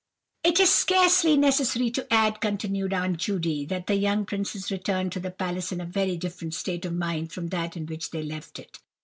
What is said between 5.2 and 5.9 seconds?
palace in a